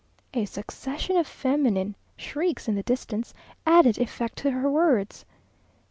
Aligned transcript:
A 0.33 0.45
succession 0.45 1.15
of 1.15 1.27
feminine 1.27 1.95
shrieks 2.17 2.67
in 2.67 2.73
the 2.73 2.81
distance, 2.81 3.35
added 3.67 3.99
effect 3.99 4.35
to 4.39 4.49
her 4.49 4.67
words. 4.67 5.25